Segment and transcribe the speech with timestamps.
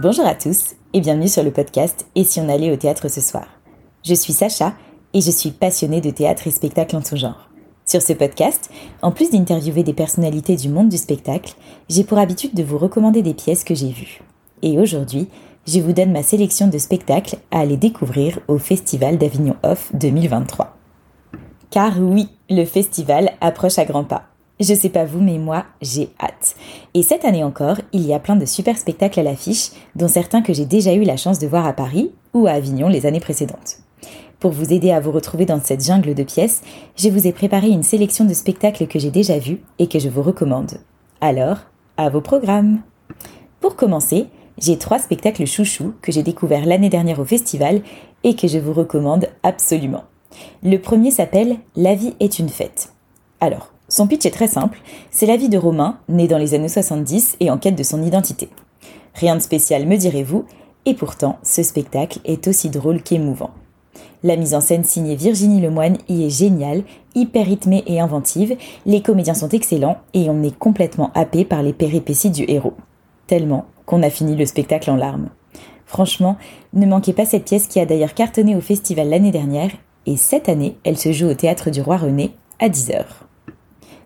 [0.00, 3.20] Bonjour à tous et bienvenue sur le podcast Et si on allait au théâtre ce
[3.20, 3.48] soir?
[4.04, 4.74] Je suis Sacha
[5.12, 7.48] et je suis passionnée de théâtre et spectacle en tout genre.
[7.84, 8.70] Sur ce podcast,
[9.02, 11.54] en plus d'interviewer des personnalités du monde du spectacle,
[11.88, 14.20] j'ai pour habitude de vous recommander des pièces que j'ai vues.
[14.62, 15.26] Et aujourd'hui,
[15.66, 20.76] je vous donne ma sélection de spectacles à aller découvrir au Festival d'Avignon Off 2023.
[21.70, 24.27] Car oui, le festival approche à grands pas.
[24.60, 26.56] Je sais pas vous, mais moi, j'ai hâte.
[26.94, 30.42] Et cette année encore, il y a plein de super spectacles à l'affiche, dont certains
[30.42, 33.20] que j'ai déjà eu la chance de voir à Paris ou à Avignon les années
[33.20, 33.78] précédentes.
[34.40, 36.62] Pour vous aider à vous retrouver dans cette jungle de pièces,
[36.96, 40.08] je vous ai préparé une sélection de spectacles que j'ai déjà vus et que je
[40.08, 40.78] vous recommande.
[41.20, 41.58] Alors,
[41.96, 42.80] à vos programmes
[43.60, 44.26] Pour commencer,
[44.58, 47.82] j'ai trois spectacles chouchous que j'ai découverts l'année dernière au festival
[48.24, 50.04] et que je vous recommande absolument.
[50.62, 52.92] Le premier s'appelle La vie est une fête.
[53.40, 56.68] Alors, son pitch est très simple, c'est la vie de Romain, né dans les années
[56.68, 58.50] 70 et en quête de son identité.
[59.14, 60.44] Rien de spécial, me direz-vous,
[60.84, 63.50] et pourtant, ce spectacle est aussi drôle qu'émouvant.
[64.22, 66.82] La mise en scène signée Virginie Lemoine y est géniale,
[67.14, 71.72] hyper rythmée et inventive, les comédiens sont excellents et on est complètement happé par les
[71.72, 72.74] péripéties du héros.
[73.26, 75.30] Tellement qu'on a fini le spectacle en larmes.
[75.86, 76.36] Franchement,
[76.74, 79.70] ne manquez pas cette pièce qui a d'ailleurs cartonné au festival l'année dernière,
[80.04, 83.04] et cette année, elle se joue au théâtre du Roi René à 10h.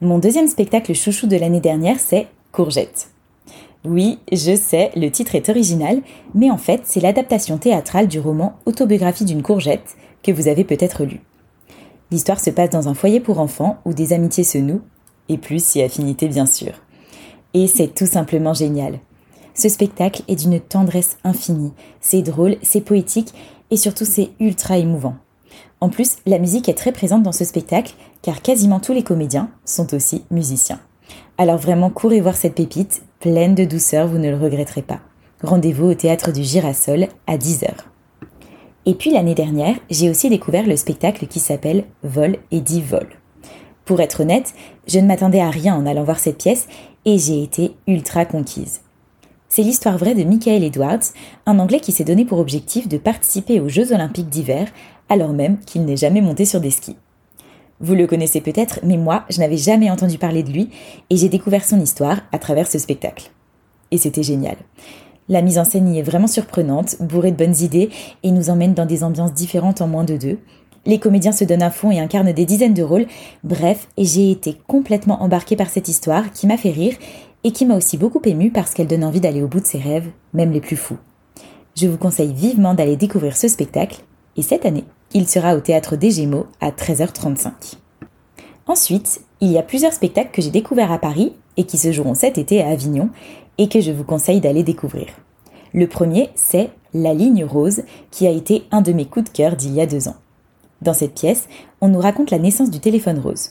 [0.00, 3.08] Mon deuxième spectacle chouchou de l'année dernière, c'est Courgette.
[3.84, 6.02] Oui, je sais, le titre est original,
[6.36, 11.04] mais en fait, c'est l'adaptation théâtrale du roman Autobiographie d'une courgette que vous avez peut-être
[11.04, 11.20] lu.
[12.12, 14.82] L'histoire se passe dans un foyer pour enfants où des amitiés se nouent,
[15.28, 16.74] et plus si affinité bien sûr.
[17.52, 19.00] Et c'est tout simplement génial.
[19.52, 23.34] Ce spectacle est d'une tendresse infinie, c'est drôle, c'est poétique,
[23.72, 25.16] et surtout c'est ultra émouvant.
[25.80, 29.50] En plus, la musique est très présente dans ce spectacle, car quasiment tous les comédiens
[29.64, 30.80] sont aussi musiciens.
[31.36, 35.00] Alors vraiment, courez voir cette pépite, pleine de douceur, vous ne le regretterez pas.
[35.42, 37.68] Rendez-vous au théâtre du Girasol à 10h.
[38.86, 43.06] Et puis l'année dernière, j'ai aussi découvert le spectacle qui s'appelle Vol et dit vol.
[43.84, 44.54] Pour être honnête,
[44.86, 46.66] je ne m'attendais à rien en allant voir cette pièce
[47.04, 48.80] et j'ai été ultra conquise.
[49.48, 51.04] C'est l'histoire vraie de Michael Edwards,
[51.46, 54.68] un Anglais qui s'est donné pour objectif de participer aux Jeux olympiques d'hiver
[55.08, 56.96] alors même qu'il n'est jamais monté sur des skis.
[57.80, 60.70] Vous le connaissez peut-être, mais moi, je n'avais jamais entendu parler de lui
[61.10, 63.30] et j'ai découvert son histoire à travers ce spectacle.
[63.90, 64.56] Et c'était génial.
[65.28, 67.90] La mise en scène y est vraiment surprenante, bourrée de bonnes idées
[68.22, 70.38] et nous emmène dans des ambiances différentes en moins de deux.
[70.86, 73.06] Les comédiens se donnent à fond et incarnent des dizaines de rôles.
[73.44, 76.94] Bref, j'ai été complètement embarquée par cette histoire qui m'a fait rire
[77.44, 79.78] et qui m'a aussi beaucoup émue parce qu'elle donne envie d'aller au bout de ses
[79.78, 80.98] rêves, même les plus fous.
[81.76, 84.00] Je vous conseille vivement d'aller découvrir ce spectacle
[84.36, 87.76] et cette année, il sera au théâtre des Gémeaux à 13h35.
[88.66, 92.14] Ensuite, il y a plusieurs spectacles que j'ai découverts à Paris et qui se joueront
[92.14, 93.10] cet été à Avignon
[93.56, 95.06] et que je vous conseille d'aller découvrir.
[95.74, 99.56] Le premier, c'est La ligne rose, qui a été un de mes coups de cœur
[99.56, 100.16] d'il y a deux ans.
[100.80, 101.48] Dans cette pièce,
[101.80, 103.50] on nous raconte la naissance du téléphone rose.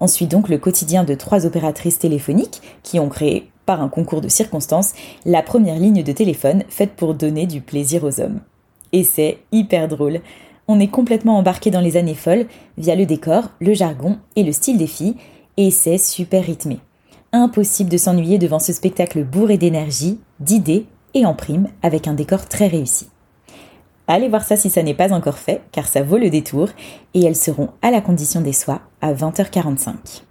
[0.00, 4.20] On suit donc le quotidien de trois opératrices téléphoniques qui ont créé, par un concours
[4.20, 8.40] de circonstances, la première ligne de téléphone faite pour donner du plaisir aux hommes.
[8.90, 10.20] Et c'est hyper drôle
[10.68, 12.46] on est complètement embarqué dans les années folles
[12.78, 15.16] via le décor, le jargon et le style des filles,
[15.56, 16.78] et c'est super rythmé.
[17.32, 22.46] Impossible de s'ennuyer devant ce spectacle bourré d'énergie, d'idées et en prime avec un décor
[22.46, 23.08] très réussi.
[24.06, 26.68] Allez voir ça si ça n'est pas encore fait, car ça vaut le détour,
[27.14, 30.22] et elles seront à la condition des soies à 20h45.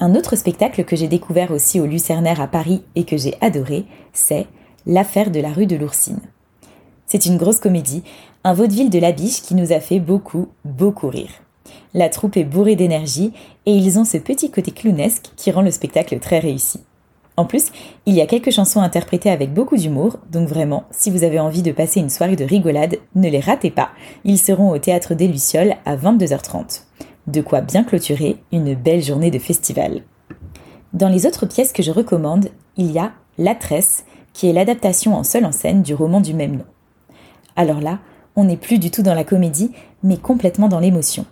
[0.00, 3.84] Un autre spectacle que j'ai découvert aussi au Lucernaire à Paris et que j'ai adoré,
[4.12, 4.46] c'est
[4.86, 6.20] L'affaire de la rue de l'Oursine.
[7.04, 8.04] C'est une grosse comédie,
[8.48, 11.28] un vaudeville de la biche qui nous a fait beaucoup, beaucoup rire.
[11.92, 13.34] La troupe est bourrée d'énergie
[13.66, 16.80] et ils ont ce petit côté clownesque qui rend le spectacle très réussi.
[17.36, 17.66] En plus,
[18.06, 21.60] il y a quelques chansons interprétées avec beaucoup d'humour, donc vraiment, si vous avez envie
[21.60, 23.90] de passer une soirée de rigolade, ne les ratez pas.
[24.24, 26.84] Ils seront au théâtre des Lucioles à 22h30.
[27.26, 30.04] De quoi bien clôturer une belle journée de festival.
[30.94, 35.14] Dans les autres pièces que je recommande, il y a La Tresse, qui est l'adaptation
[35.14, 36.66] en seule en scène du roman du même nom.
[37.56, 37.98] Alors là,
[38.38, 39.72] on n'est plus du tout dans la comédie,
[40.04, 41.26] mais complètement dans l'émotion.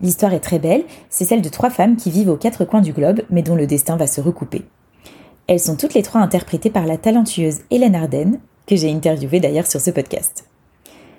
[0.00, 2.92] L'histoire est très belle, c'est celle de trois femmes qui vivent aux quatre coins du
[2.92, 4.64] globe, mais dont le destin va se recouper.
[5.46, 9.68] Elles sont toutes les trois interprétées par la talentueuse Hélène Arden, que j'ai interviewée d'ailleurs
[9.68, 10.44] sur ce podcast.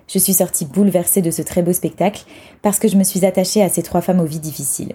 [0.09, 2.25] Je suis sortie bouleversée de ce très beau spectacle
[2.61, 4.91] parce que je me suis attachée à ces trois femmes aux vies difficiles.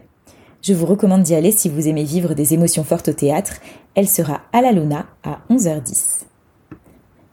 [0.61, 3.55] Je vous recommande d'y aller si vous aimez vivre des émotions fortes au théâtre.
[3.95, 6.27] Elle sera à la Luna à 11h10.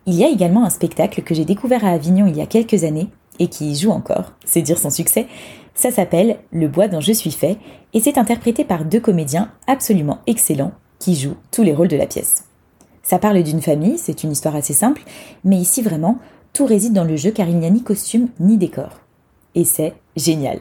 [0.07, 2.83] Il y a également un spectacle que j'ai découvert à Avignon il y a quelques
[2.83, 3.07] années
[3.39, 5.25] et qui joue encore, c'est dire son succès.
[5.73, 7.57] Ça s'appelle Le bois dont je suis fait
[7.93, 12.05] et c'est interprété par deux comédiens absolument excellents qui jouent tous les rôles de la
[12.05, 12.45] pièce.
[13.01, 15.01] Ça parle d'une famille, c'est une histoire assez simple,
[15.43, 16.19] mais ici vraiment,
[16.53, 18.99] tout réside dans le jeu car il n'y a ni costume ni décor.
[19.55, 20.59] Et c'est génial.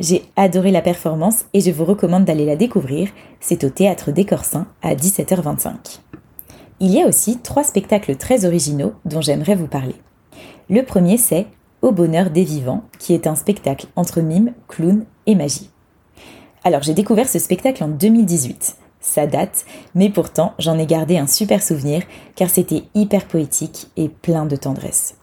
[0.00, 3.08] J'ai adoré la performance et je vous recommande d'aller la découvrir.
[3.38, 4.26] C'est au théâtre des
[4.82, 6.00] à 17h25.
[6.82, 9.96] Il y a aussi trois spectacles très originaux dont j'aimerais vous parler.
[10.70, 11.46] Le premier c'est
[11.82, 15.68] Au bonheur des vivants, qui est un spectacle entre mime, clown et magie.
[16.64, 18.76] Alors j'ai découvert ce spectacle en 2018.
[18.98, 22.02] Ça date, mais pourtant j'en ai gardé un super souvenir
[22.34, 25.16] car c'était hyper poétique et plein de tendresse.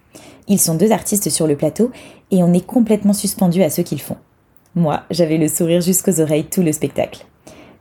[0.47, 1.89] Ils sont deux artistes sur le plateau
[2.29, 4.17] et on est complètement suspendu à ce qu'ils font.
[4.75, 7.25] Moi, j'avais le sourire jusqu'aux oreilles tout le spectacle.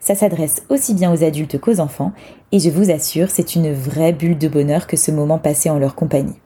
[0.06, 2.12] Ça s'adresse aussi bien aux adultes qu'aux enfants,
[2.52, 5.80] et je vous assure, c'est une vraie bulle de bonheur que ce moment passé en
[5.80, 6.36] leur compagnie.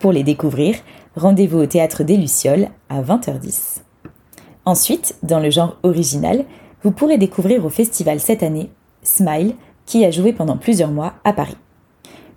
[0.00, 0.74] Pour les découvrir,
[1.14, 3.82] rendez-vous au théâtre des Lucioles à 20h10.
[4.64, 6.44] Ensuite, dans le genre original,
[6.82, 8.68] vous pourrez découvrir au festival cette année
[9.04, 9.54] Smile,
[9.86, 11.56] qui a joué pendant plusieurs mois à Paris.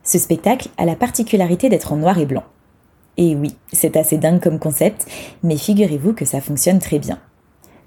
[0.04, 2.44] Ce spectacle a la particularité d'être en noir et blanc.
[3.18, 5.08] Et oui, c'est assez dingue comme concept,
[5.42, 7.18] mais figurez-vous que ça fonctionne très bien.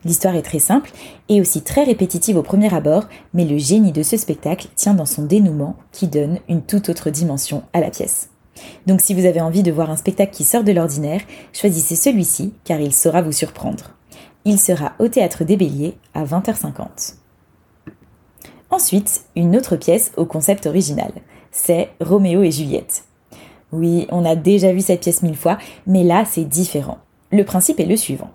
[0.04, 0.90] L'histoire est très simple
[1.28, 5.06] et aussi très répétitive au premier abord, mais le génie de ce spectacle tient dans
[5.06, 8.28] son dénouement qui donne une toute autre dimension à la pièce.
[8.86, 11.22] Donc si vous avez envie de voir un spectacle qui sort de l'ordinaire,
[11.52, 13.92] choisissez celui-ci car il saura vous surprendre.
[14.44, 17.14] Il sera au théâtre des Béliers à 20h50.
[18.70, 21.12] Ensuite, une autre pièce au concept original.
[21.50, 23.04] C'est Roméo et Juliette.
[23.72, 26.98] Oui, on a déjà vu cette pièce mille fois, mais là c'est différent.
[27.32, 28.30] Le principe est le suivant.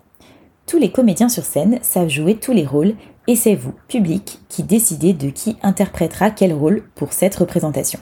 [0.70, 2.94] Tous les comédiens sur scène savent jouer tous les rôles
[3.26, 7.98] et c'est vous, public, qui décidez de qui interprétera quel rôle pour cette représentation.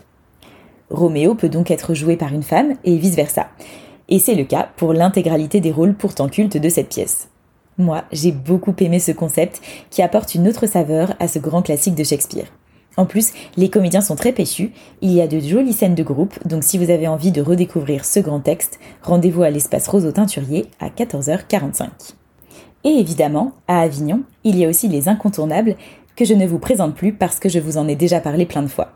[0.90, 3.48] Roméo peut donc être joué par une femme et vice-versa.
[4.10, 7.30] Et c'est le cas pour l'intégralité des rôles pourtant cultes de cette pièce.
[7.78, 11.94] Moi, j'ai beaucoup aimé ce concept qui apporte une autre saveur à ce grand classique
[11.94, 12.52] de Shakespeare.
[12.98, 16.34] En plus, les comédiens sont très péchus, il y a de jolies scènes de groupe,
[16.46, 20.66] donc si vous avez envie de redécouvrir ce grand texte, rendez-vous à l'espace Roseau Teinturier
[20.80, 22.17] à 14h45.
[22.88, 25.76] Et évidemment, à Avignon, il y a aussi les incontournables
[26.17, 28.62] que je ne vous présente plus parce que je vous en ai déjà parlé plein
[28.62, 28.93] de fois.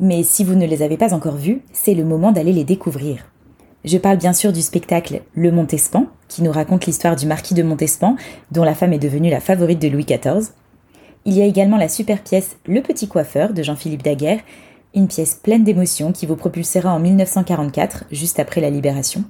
[0.00, 3.24] Mais si vous ne les avez pas encore vus, c'est le moment d'aller les découvrir.
[3.86, 7.62] Je parle bien sûr du spectacle Le Montespan, qui nous raconte l'histoire du marquis de
[7.62, 8.16] Montespan,
[8.50, 10.50] dont la femme est devenue la favorite de Louis XIV.
[11.24, 14.40] Il y a également la super pièce Le Petit Coiffeur de Jean-Philippe Daguerre,
[14.94, 19.24] une pièce pleine d'émotions qui vous propulsera en 1944, juste après la Libération.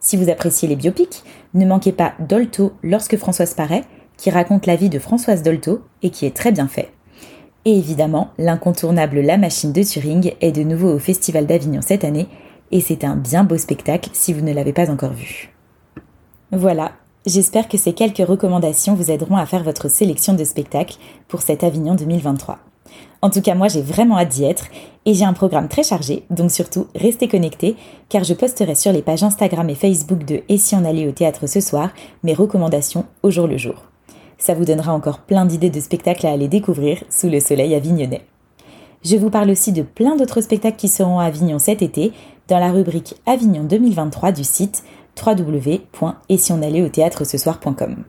[0.00, 3.84] Si vous appréciez les biopics, ne manquez pas Dolto lorsque Françoise paraît,
[4.16, 6.90] qui raconte la vie de Françoise Dolto et qui est très bien fait.
[7.66, 12.28] Et évidemment, l'incontournable La Machine de Turing est de nouveau au Festival d'Avignon cette année,
[12.70, 15.52] et c'est un bien beau spectacle si vous ne l'avez pas encore vu.
[16.50, 16.92] Voilà,
[17.26, 20.96] j'espère que ces quelques recommandations vous aideront à faire votre sélection de spectacles
[21.28, 22.58] pour cet Avignon 2023.
[23.22, 24.66] En tout cas, moi, j'ai vraiment hâte d'y être
[25.04, 27.76] et j'ai un programme très chargé, donc surtout, restez connectés
[28.08, 31.12] car je posterai sur les pages Instagram et Facebook de Et si on allait au
[31.12, 31.90] théâtre ce soir
[32.22, 33.84] mes recommandations au jour le jour.
[34.38, 38.22] Ça vous donnera encore plein d'idées de spectacles à aller découvrir sous le soleil avignonnais.
[39.04, 42.12] Je vous parle aussi de plein d'autres spectacles qui seront à Avignon cet été
[42.48, 44.82] dans la rubrique Avignon 2023 du site
[45.16, 48.04] www.etsionallait-au-théâtre-ce-soir.com.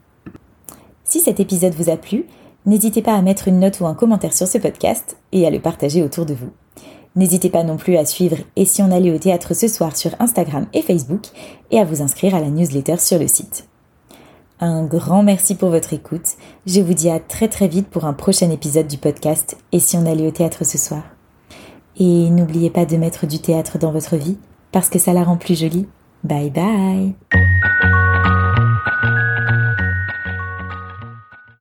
[1.04, 2.26] Si cet épisode vous a plu,
[2.66, 5.60] N'hésitez pas à mettre une note ou un commentaire sur ce podcast et à le
[5.60, 6.52] partager autour de vous.
[7.16, 10.12] N'hésitez pas non plus à suivre Et si on allait au théâtre ce soir sur
[10.20, 11.26] Instagram et Facebook
[11.72, 13.68] et à vous inscrire à la newsletter sur le site.
[14.60, 16.36] Un grand merci pour votre écoute.
[16.68, 19.98] Je vous dis à très très vite pour un prochain épisode du podcast Et si
[19.98, 21.04] on allait au théâtre ce soir.
[21.98, 24.38] Et n'oubliez pas de mettre du théâtre dans votre vie
[24.72, 25.88] parce que ça la rend plus jolie.
[26.24, 27.51] Bye bye